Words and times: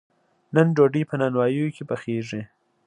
نن 0.55 0.67
ډوډۍ 0.75 1.03
په 1.09 1.15
نانواییو 1.21 1.73
کې 1.75 1.83
پخیږي. 1.89 2.41